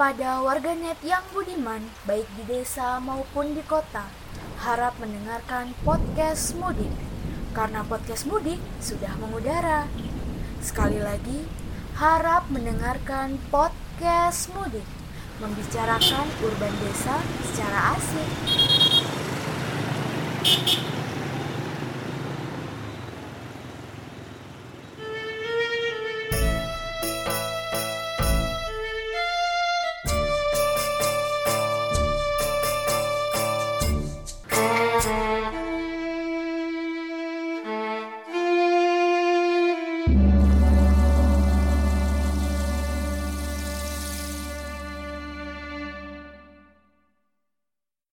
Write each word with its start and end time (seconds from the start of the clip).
Kepada 0.00 0.40
warganet 0.40 0.96
yang 1.04 1.20
budiman, 1.28 1.84
baik 2.08 2.24
di 2.32 2.48
desa 2.48 2.96
maupun 3.04 3.52
di 3.52 3.60
kota, 3.68 4.08
harap 4.64 4.96
mendengarkan 4.96 5.76
podcast 5.84 6.56
mudik. 6.56 6.88
Karena 7.52 7.84
podcast 7.84 8.24
mudik 8.24 8.56
sudah 8.80 9.12
mengudara. 9.20 9.92
Sekali 10.64 11.04
lagi, 11.04 11.44
harap 12.00 12.48
mendengarkan 12.48 13.36
podcast 13.52 14.48
mudik. 14.56 14.88
Membicarakan 15.36 16.32
urban 16.48 16.72
desa 16.80 17.20
secara 17.52 17.92
asik. 17.92 18.69